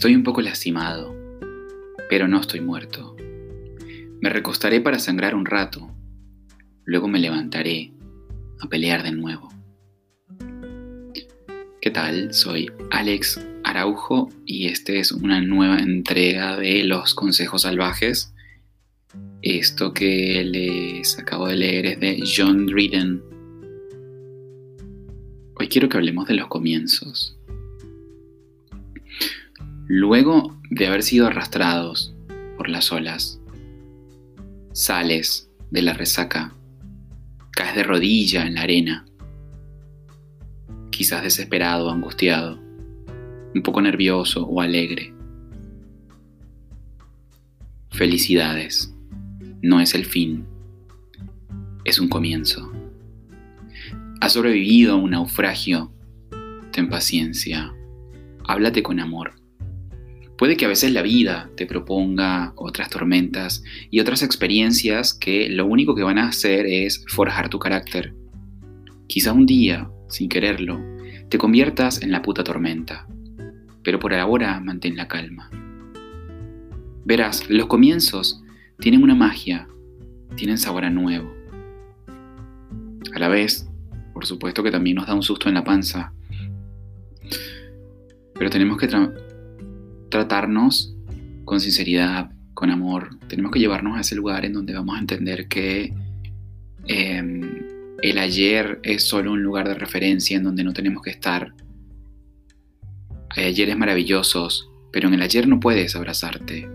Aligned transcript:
Estoy 0.00 0.14
un 0.14 0.22
poco 0.22 0.40
lastimado, 0.40 1.14
pero 2.08 2.26
no 2.26 2.40
estoy 2.40 2.62
muerto. 2.62 3.14
Me 4.22 4.30
recostaré 4.30 4.80
para 4.80 4.98
sangrar 4.98 5.34
un 5.34 5.44
rato, 5.44 5.94
luego 6.86 7.06
me 7.06 7.18
levantaré 7.18 7.92
a 8.60 8.66
pelear 8.66 9.02
de 9.02 9.12
nuevo. 9.12 9.50
¿Qué 11.82 11.90
tal? 11.90 12.32
Soy 12.32 12.72
Alex 12.90 13.46
Araujo 13.62 14.30
y 14.46 14.68
esta 14.68 14.94
es 14.94 15.12
una 15.12 15.42
nueva 15.42 15.80
entrega 15.80 16.56
de 16.56 16.82
Los 16.84 17.14
Consejos 17.14 17.60
Salvajes. 17.60 18.32
Esto 19.42 19.92
que 19.92 20.42
les 20.44 21.18
acabo 21.18 21.46
de 21.46 21.56
leer 21.56 21.84
es 21.84 22.00
de 22.00 22.24
John 22.24 22.64
Dryden. 22.64 23.22
Hoy 25.56 25.68
quiero 25.68 25.90
que 25.90 25.98
hablemos 25.98 26.26
de 26.26 26.36
los 26.36 26.48
comienzos. 26.48 27.36
Luego 29.92 30.56
de 30.70 30.86
haber 30.86 31.02
sido 31.02 31.26
arrastrados 31.26 32.14
por 32.56 32.68
las 32.68 32.92
olas, 32.92 33.40
sales 34.72 35.50
de 35.72 35.82
la 35.82 35.94
resaca, 35.94 36.54
caes 37.50 37.74
de 37.74 37.82
rodilla 37.82 38.46
en 38.46 38.54
la 38.54 38.62
arena, 38.62 39.04
quizás 40.90 41.24
desesperado 41.24 41.90
angustiado, 41.90 42.60
un 43.52 43.62
poco 43.64 43.82
nervioso 43.82 44.46
o 44.46 44.60
alegre. 44.60 45.12
Felicidades, 47.90 48.94
no 49.60 49.80
es 49.80 49.96
el 49.96 50.04
fin, 50.04 50.46
es 51.84 51.98
un 51.98 52.08
comienzo. 52.08 52.72
Has 54.20 54.34
sobrevivido 54.34 54.92
a 54.92 54.96
un 54.98 55.10
naufragio, 55.10 55.92
ten 56.70 56.88
paciencia, 56.88 57.74
háblate 58.46 58.84
con 58.84 59.00
amor. 59.00 59.39
Puede 60.40 60.56
que 60.56 60.64
a 60.64 60.68
veces 60.68 60.90
la 60.94 61.02
vida 61.02 61.50
te 61.54 61.66
proponga 61.66 62.54
otras 62.56 62.88
tormentas 62.88 63.62
y 63.90 64.00
otras 64.00 64.22
experiencias 64.22 65.12
que 65.12 65.50
lo 65.50 65.66
único 65.66 65.94
que 65.94 66.02
van 66.02 66.16
a 66.16 66.28
hacer 66.28 66.64
es 66.64 67.04
forjar 67.08 67.50
tu 67.50 67.58
carácter. 67.58 68.14
Quizá 69.06 69.34
un 69.34 69.44
día, 69.44 69.90
sin 70.08 70.30
quererlo, 70.30 70.80
te 71.28 71.36
conviertas 71.36 72.00
en 72.00 72.10
la 72.10 72.22
puta 72.22 72.42
tormenta, 72.42 73.06
pero 73.82 73.98
por 73.98 74.14
ahora 74.14 74.58
mantén 74.60 74.96
la 74.96 75.08
calma. 75.08 75.50
Verás, 77.04 77.50
los 77.50 77.66
comienzos 77.66 78.42
tienen 78.78 79.02
una 79.02 79.14
magia, 79.14 79.68
tienen 80.36 80.56
sabor 80.56 80.86
a 80.86 80.90
nuevo. 80.90 81.30
A 83.14 83.18
la 83.18 83.28
vez, 83.28 83.68
por 84.14 84.24
supuesto 84.24 84.62
que 84.62 84.70
también 84.70 84.96
nos 84.96 85.06
da 85.06 85.14
un 85.14 85.22
susto 85.22 85.50
en 85.50 85.54
la 85.54 85.64
panza, 85.64 86.14
pero 88.32 88.48
tenemos 88.48 88.78
que 88.78 88.88
tratarnos 90.10 90.94
con 91.44 91.60
sinceridad, 91.60 92.30
con 92.54 92.70
amor. 92.70 93.18
Tenemos 93.28 93.52
que 93.52 93.58
llevarnos 93.58 93.96
a 93.96 94.00
ese 94.00 94.14
lugar 94.14 94.44
en 94.44 94.52
donde 94.52 94.74
vamos 94.74 94.96
a 94.96 95.00
entender 95.00 95.48
que 95.48 95.94
em, 96.86 97.62
el 98.02 98.18
ayer 98.18 98.80
es 98.82 99.08
solo 99.08 99.32
un 99.32 99.42
lugar 99.42 99.68
de 99.68 99.74
referencia 99.74 100.36
en 100.36 100.44
donde 100.44 100.64
no 100.64 100.72
tenemos 100.72 101.02
que 101.02 101.10
estar. 101.10 101.54
Hay 103.30 103.44
ayeres 103.44 103.76
maravillosos, 103.76 104.68
pero 104.92 105.08
en 105.08 105.14
el 105.14 105.22
ayer 105.22 105.48
no 105.48 105.60
puedes 105.60 105.96
abrazarte. 105.96 106.68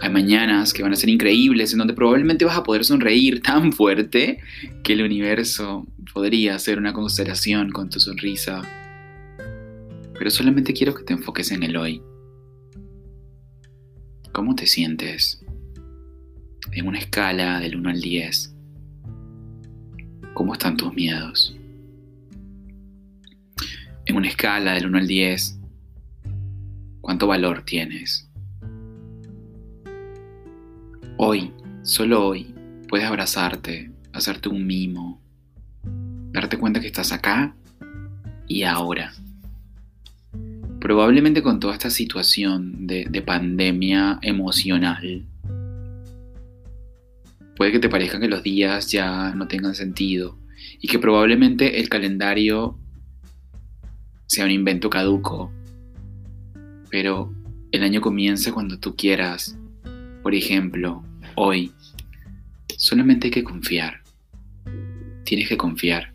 Hay 0.00 0.10
mañanas 0.10 0.72
que 0.72 0.82
van 0.82 0.92
a 0.92 0.96
ser 0.96 1.08
increíbles, 1.08 1.72
en 1.72 1.78
donde 1.78 1.94
probablemente 1.94 2.44
vas 2.44 2.58
a 2.58 2.62
poder 2.62 2.84
sonreír 2.84 3.40
tan 3.40 3.72
fuerte 3.72 4.38
que 4.82 4.92
el 4.92 5.02
universo 5.02 5.86
podría 6.12 6.56
hacer 6.56 6.78
una 6.78 6.92
constelación 6.92 7.70
con 7.70 7.88
tu 7.88 8.00
sonrisa 8.00 8.62
pero 10.18 10.30
solamente 10.30 10.72
quiero 10.72 10.94
que 10.94 11.04
te 11.04 11.12
enfoques 11.12 11.50
en 11.50 11.62
el 11.62 11.76
hoy. 11.76 12.02
¿Cómo 14.32 14.54
te 14.54 14.66
sientes? 14.66 15.44
En 16.72 16.86
una 16.86 16.98
escala 16.98 17.60
del 17.60 17.76
1 17.76 17.90
al 17.90 18.00
10. 18.00 18.54
¿Cómo 20.34 20.52
están 20.52 20.76
tus 20.76 20.92
miedos? 20.94 21.56
En 24.06 24.16
una 24.16 24.28
escala 24.28 24.74
del 24.74 24.86
1 24.86 24.98
al 24.98 25.06
10, 25.06 25.60
¿cuánto 27.00 27.26
valor 27.26 27.62
tienes? 27.62 28.28
Hoy, 31.16 31.52
solo 31.82 32.26
hoy, 32.26 32.54
puedes 32.88 33.06
abrazarte, 33.06 33.90
hacerte 34.12 34.48
un 34.48 34.66
mimo, 34.66 35.22
darte 36.32 36.58
cuenta 36.58 36.80
que 36.80 36.88
estás 36.88 37.12
acá 37.12 37.54
y 38.46 38.64
ahora 38.64 39.12
probablemente 40.84 41.42
con 41.42 41.60
toda 41.60 41.72
esta 41.72 41.88
situación 41.88 42.86
de, 42.86 43.22
pandemia 43.22 44.18
emocional, 44.20 45.24
puede 47.56 47.72
que 47.72 47.78
te 47.78 47.88
parezca 47.88 48.20
que 48.20 48.28
los 48.28 48.42
días 48.42 48.92
ya 48.92 49.32
no 49.34 49.48
tengan 49.48 49.74
sentido 49.74 50.38
y 50.78 50.88
que 50.88 50.98
probablemente 50.98 51.80
el 51.80 51.88
calendario 51.88 52.78
sea 54.26 54.44
un 54.44 54.50
invento 54.50 54.90
caduco, 54.90 55.50
pero 56.90 57.32
el 57.72 57.82
año 57.82 58.02
comienza 58.02 58.52
cuando 58.52 58.78
tú 58.78 58.94
quieras. 58.94 59.56
Por 60.22 60.34
ejemplo, 60.34 61.02
hoy, 61.34 61.72
solamente 62.76 63.28
hay 63.28 63.30
que 63.30 63.42
confiar. 63.42 64.02
Tienes 65.24 65.48
que 65.48 65.56
confiar. 65.56 66.13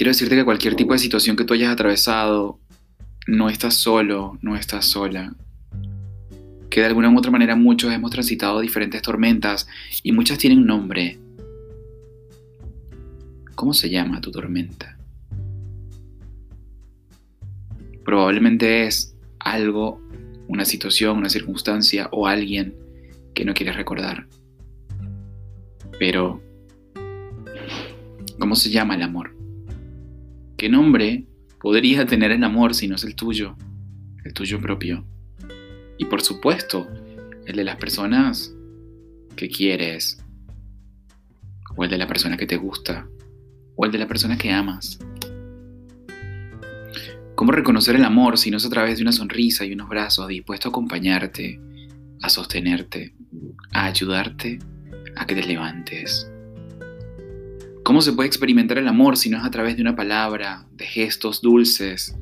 Quiero 0.00 0.12
decirte 0.12 0.34
que 0.34 0.46
cualquier 0.46 0.76
tipo 0.76 0.94
de 0.94 0.98
situación 0.98 1.36
que 1.36 1.44
tú 1.44 1.52
hayas 1.52 1.70
atravesado, 1.70 2.58
no 3.26 3.50
estás 3.50 3.74
solo, 3.74 4.38
no 4.40 4.56
estás 4.56 4.86
sola. 4.86 5.34
Que 6.70 6.80
de 6.80 6.86
alguna 6.86 7.10
u 7.10 7.18
otra 7.18 7.30
manera 7.30 7.54
muchos 7.54 7.92
hemos 7.92 8.10
transitado 8.10 8.60
diferentes 8.60 9.02
tormentas 9.02 9.68
y 10.02 10.12
muchas 10.12 10.38
tienen 10.38 10.64
nombre. 10.64 11.18
¿Cómo 13.54 13.74
se 13.74 13.90
llama 13.90 14.22
tu 14.22 14.30
tormenta? 14.30 14.96
Probablemente 18.02 18.86
es 18.86 19.14
algo, 19.38 20.00
una 20.48 20.64
situación, 20.64 21.18
una 21.18 21.28
circunstancia 21.28 22.08
o 22.10 22.26
alguien 22.26 22.74
que 23.34 23.44
no 23.44 23.52
quieres 23.52 23.76
recordar. 23.76 24.26
Pero, 25.98 26.40
¿cómo 28.38 28.56
se 28.56 28.70
llama 28.70 28.94
el 28.94 29.02
amor? 29.02 29.39
¿Qué 30.60 30.68
nombre 30.68 31.24
podría 31.58 32.04
tener 32.04 32.32
el 32.32 32.44
amor 32.44 32.74
si 32.74 32.86
no 32.86 32.96
es 32.96 33.04
el 33.04 33.14
tuyo, 33.14 33.56
el 34.26 34.34
tuyo 34.34 34.60
propio? 34.60 35.06
Y 35.96 36.04
por 36.04 36.20
supuesto, 36.20 36.86
el 37.46 37.56
de 37.56 37.64
las 37.64 37.76
personas 37.76 38.54
que 39.36 39.48
quieres, 39.48 40.22
o 41.74 41.82
el 41.82 41.88
de 41.88 41.96
la 41.96 42.06
persona 42.06 42.36
que 42.36 42.44
te 42.44 42.58
gusta, 42.58 43.08
o 43.74 43.86
el 43.86 43.90
de 43.90 43.96
la 43.96 44.06
persona 44.06 44.36
que 44.36 44.52
amas. 44.52 44.98
¿Cómo 47.34 47.52
reconocer 47.52 47.96
el 47.96 48.04
amor 48.04 48.36
si 48.36 48.50
no 48.50 48.58
es 48.58 48.66
a 48.66 48.68
través 48.68 48.98
de 48.98 49.02
una 49.02 49.12
sonrisa 49.12 49.64
y 49.64 49.72
unos 49.72 49.88
brazos 49.88 50.28
dispuestos 50.28 50.66
a 50.66 50.68
acompañarte, 50.68 51.58
a 52.20 52.28
sostenerte, 52.28 53.14
a 53.72 53.86
ayudarte 53.86 54.58
a 55.16 55.24
que 55.24 55.34
te 55.36 55.42
levantes? 55.42 56.30
¿Cómo 57.90 58.02
se 58.02 58.12
puede 58.12 58.28
experimentar 58.28 58.78
el 58.78 58.86
amor 58.86 59.16
si 59.16 59.30
no 59.30 59.38
es 59.38 59.44
a 59.44 59.50
través 59.50 59.74
de 59.74 59.82
una 59.82 59.96
palabra, 59.96 60.64
de 60.70 60.86
gestos 60.86 61.42
dulces, 61.42 62.16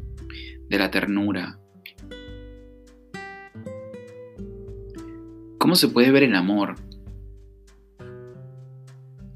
de 0.66 0.78
la 0.78 0.90
ternura? 0.90 1.58
¿Cómo 5.58 5.74
se 5.74 5.88
puede 5.88 6.10
ver 6.10 6.22
el 6.22 6.36
amor 6.36 6.76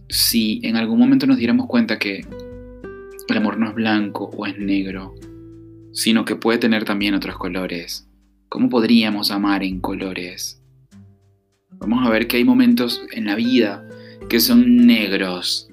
si 0.08 0.62
en 0.62 0.76
algún 0.76 0.98
momento 0.98 1.26
nos 1.26 1.36
diéramos 1.36 1.66
cuenta 1.66 1.98
que 1.98 2.24
el 3.28 3.36
amor 3.36 3.58
no 3.58 3.68
es 3.68 3.74
blanco 3.74 4.30
o 4.34 4.46
es 4.46 4.56
negro, 4.56 5.14
sino 5.92 6.24
que 6.24 6.36
puede 6.36 6.56
tener 6.56 6.86
también 6.86 7.12
otros 7.12 7.36
colores? 7.36 8.08
¿Cómo 8.48 8.70
podríamos 8.70 9.30
amar 9.30 9.62
en 9.64 9.80
colores? 9.80 10.62
Vamos 11.72 12.06
a 12.06 12.10
ver 12.10 12.26
que 12.26 12.38
hay 12.38 12.44
momentos 12.44 13.02
en 13.12 13.26
la 13.26 13.34
vida 13.34 13.86
que 14.30 14.40
son 14.40 14.86
negros, 14.86 15.68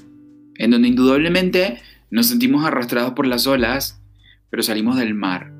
en 0.59 0.71
donde 0.71 0.89
indudablemente 0.89 1.79
nos 2.11 2.27
sentimos 2.27 2.65
arrastrados 2.65 3.13
por 3.13 3.25
las 3.25 3.47
olas, 3.47 4.01
pero 4.49 4.61
salimos 4.61 4.97
del 4.97 5.15
mar, 5.15 5.53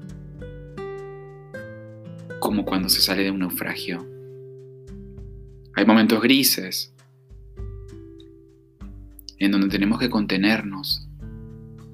como 2.40 2.66
cuando 2.66 2.90
se 2.90 3.02
sale 3.02 3.24
de 3.24 3.32
un 3.32 3.40
naufragio. 3.40 4.06
Hay 5.76 5.86
momentos 5.86 6.22
grises, 6.22 6.94
en 9.38 9.52
donde 9.52 9.70
tenemos 9.70 10.00
que 10.00 10.10
contenernos 10.10 11.08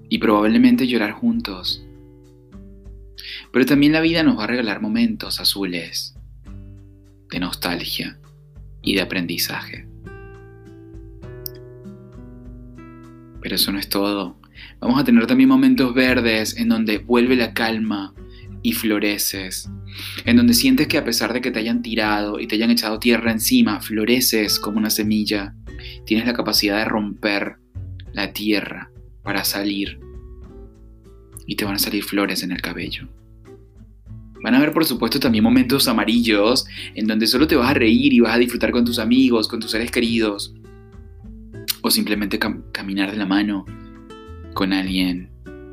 y 0.09 0.17
probablemente 0.17 0.87
llorar 0.87 1.11
juntos. 1.11 1.85
Pero 3.53 3.65
también 3.67 3.93
la 3.93 4.01
vida 4.01 4.23
nos 4.23 4.39
va 4.39 4.45
a 4.45 4.47
regalar 4.47 4.81
momentos 4.81 5.39
azules 5.39 6.15
de 7.29 7.39
nostalgia 7.39 8.17
y 8.81 8.95
de 8.95 9.01
aprendizaje. 9.01 9.94
Pero 13.45 13.57
eso 13.57 13.71
no 13.71 13.77
es 13.77 13.89
todo. 13.89 14.41
Vamos 14.79 14.99
a 14.99 15.03
tener 15.03 15.27
también 15.27 15.49
momentos 15.49 15.93
verdes 15.93 16.57
en 16.57 16.67
donde 16.67 16.97
vuelve 16.97 17.35
la 17.35 17.53
calma, 17.53 18.11
y 18.63 18.71
floreces, 18.71 19.69
en 20.25 20.37
donde 20.37 20.55
sientes 20.55 20.87
que 20.87 20.97
a 20.97 21.05
pesar 21.05 21.31
de 21.31 21.41
que 21.41 21.51
te 21.51 21.59
hayan 21.59 21.83
tirado 21.83 22.39
y 22.39 22.47
te 22.47 22.55
hayan 22.55 22.71
echado 22.71 22.97
tierra 22.97 23.31
encima, 23.31 23.79
floreces 23.81 24.59
como 24.59 24.79
una 24.79 24.89
semilla, 24.89 25.53
tienes 26.07 26.25
la 26.25 26.33
capacidad 26.33 26.79
de 26.79 26.85
romper 26.85 27.57
la 28.13 28.33
tierra 28.33 28.89
para 29.21 29.43
salir 29.43 29.99
y 31.45 31.55
te 31.55 31.65
van 31.65 31.75
a 31.75 31.79
salir 31.79 32.03
flores 32.03 32.41
en 32.41 32.51
el 32.51 32.61
cabello. 32.63 33.07
Van 34.41 34.55
a 34.55 34.57
haber, 34.57 34.73
por 34.73 34.85
supuesto, 34.85 35.19
también 35.19 35.43
momentos 35.43 35.87
amarillos 35.87 36.65
en 36.95 37.05
donde 37.05 37.27
solo 37.27 37.45
te 37.45 37.55
vas 37.55 37.69
a 37.69 37.75
reír 37.75 38.13
y 38.13 38.21
vas 38.21 38.33
a 38.33 38.39
disfrutar 38.39 38.71
con 38.71 38.83
tus 38.83 38.97
amigos, 38.97 39.47
con 39.47 39.59
tus 39.59 39.69
seres 39.69 39.91
queridos, 39.91 40.54
o 41.85 41.91
simplemente 41.91 42.39
caminar 42.71 43.11
de 43.11 43.17
la 43.17 43.27
mano 43.27 43.63
con 44.55 44.73
alguien 44.73 45.29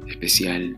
especial. 0.06 0.76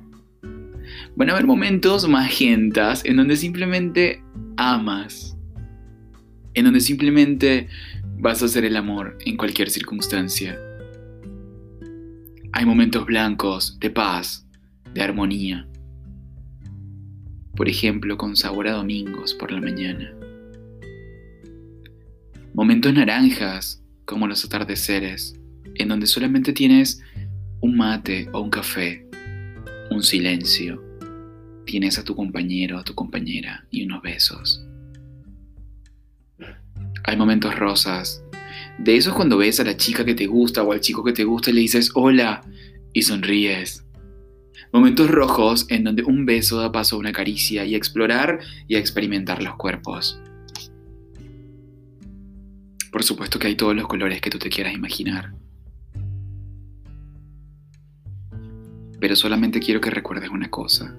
Van 1.16 1.28
a 1.28 1.32
haber 1.32 1.44
momentos 1.44 2.08
magentas 2.08 3.04
en 3.04 3.16
donde 3.16 3.36
simplemente 3.36 4.22
amas, 4.56 5.36
en 6.54 6.66
donde 6.66 6.78
simplemente 6.78 7.66
vas 8.16 8.42
a 8.42 8.44
hacer 8.44 8.64
el 8.64 8.76
amor 8.76 9.18
en 9.26 9.36
cualquier 9.36 9.70
circunstancia. 9.70 10.56
Hay 12.52 12.64
momentos 12.64 13.04
blancos 13.04 13.76
de 13.80 13.90
paz, 13.90 14.46
de 14.94 15.02
armonía. 15.02 15.66
Por 17.56 17.68
ejemplo, 17.68 18.16
con 18.16 18.36
sabor 18.36 18.68
a 18.68 18.74
domingos 18.74 19.34
por 19.34 19.50
la 19.50 19.60
mañana. 19.60 20.14
Momentos 22.54 22.94
naranjas, 22.94 23.83
como 24.04 24.26
los 24.26 24.44
atardeceres, 24.44 25.34
en 25.76 25.88
donde 25.88 26.06
solamente 26.06 26.52
tienes 26.52 27.02
un 27.60 27.76
mate 27.76 28.28
o 28.32 28.40
un 28.40 28.50
café, 28.50 29.06
un 29.90 30.02
silencio. 30.02 30.82
Tienes 31.64 31.98
a 31.98 32.04
tu 32.04 32.14
compañero 32.14 32.78
o 32.78 32.84
tu 32.84 32.94
compañera 32.94 33.66
y 33.70 33.84
unos 33.84 34.02
besos. 34.02 34.64
Hay 37.04 37.16
momentos 37.16 37.58
rosas. 37.58 38.22
De 38.78 38.96
esos 38.96 39.14
cuando 39.14 39.38
ves 39.38 39.60
a 39.60 39.64
la 39.64 39.76
chica 39.76 40.04
que 40.04 40.14
te 40.14 40.26
gusta 40.26 40.62
o 40.62 40.72
al 40.72 40.80
chico 40.80 41.04
que 41.04 41.12
te 41.12 41.24
gusta 41.24 41.50
y 41.50 41.54
le 41.54 41.60
dices 41.60 41.90
hola 41.94 42.42
y 42.92 43.02
sonríes. 43.02 43.84
Momentos 44.72 45.10
rojos 45.10 45.66
en 45.68 45.84
donde 45.84 46.02
un 46.02 46.26
beso 46.26 46.58
da 46.58 46.72
paso 46.72 46.96
a 46.96 46.98
una 46.98 47.12
caricia 47.12 47.64
y 47.64 47.74
a 47.74 47.76
explorar 47.76 48.40
y 48.66 48.74
a 48.74 48.78
experimentar 48.78 49.42
los 49.42 49.56
cuerpos. 49.56 50.20
Por 52.94 53.02
supuesto 53.02 53.40
que 53.40 53.48
hay 53.48 53.56
todos 53.56 53.74
los 53.74 53.88
colores 53.88 54.20
que 54.20 54.30
tú 54.30 54.38
te 54.38 54.48
quieras 54.48 54.72
imaginar. 54.72 55.34
Pero 59.00 59.16
solamente 59.16 59.58
quiero 59.58 59.80
que 59.80 59.90
recuerdes 59.90 60.30
una 60.30 60.48
cosa. 60.48 60.96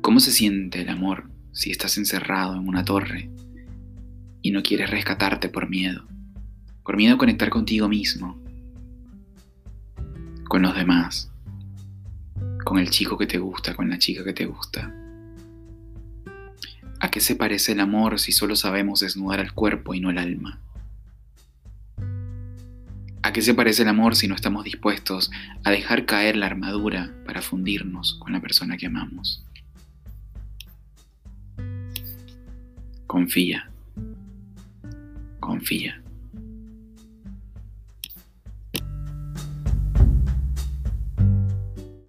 ¿Cómo 0.00 0.18
se 0.20 0.32
siente 0.32 0.80
el 0.80 0.88
amor 0.88 1.28
si 1.52 1.70
estás 1.70 1.98
encerrado 1.98 2.56
en 2.56 2.66
una 2.66 2.82
torre 2.82 3.30
y 4.40 4.52
no 4.52 4.62
quieres 4.62 4.88
rescatarte 4.88 5.50
por 5.50 5.68
miedo? 5.68 6.06
Por 6.82 6.96
miedo 6.96 7.16
a 7.16 7.18
conectar 7.18 7.50
contigo 7.50 7.86
mismo, 7.86 8.42
con 10.48 10.62
los 10.62 10.74
demás 10.74 11.30
con 12.64 12.78
el 12.78 12.88
chico 12.88 13.18
que 13.18 13.26
te 13.26 13.36
gusta, 13.36 13.74
con 13.74 13.90
la 13.90 13.98
chica 13.98 14.24
que 14.24 14.32
te 14.32 14.46
gusta. 14.46 14.90
¿A 16.98 17.10
qué 17.10 17.20
se 17.20 17.36
parece 17.36 17.72
el 17.72 17.80
amor 17.80 18.18
si 18.18 18.32
solo 18.32 18.56
sabemos 18.56 19.00
desnudar 19.00 19.40
el 19.40 19.52
cuerpo 19.52 19.94
y 19.94 20.00
no 20.00 20.10
el 20.10 20.18
alma? 20.18 20.60
¿A 23.22 23.32
qué 23.32 23.42
se 23.42 23.54
parece 23.54 23.82
el 23.82 23.88
amor 23.88 24.16
si 24.16 24.28
no 24.28 24.34
estamos 24.34 24.64
dispuestos 24.64 25.30
a 25.64 25.70
dejar 25.70 26.06
caer 26.06 26.36
la 26.36 26.46
armadura 26.46 27.12
para 27.26 27.42
fundirnos 27.42 28.14
con 28.14 28.32
la 28.32 28.40
persona 28.40 28.76
que 28.76 28.86
amamos? 28.86 29.44
Confía. 33.06 33.70
Confía. 35.40 36.02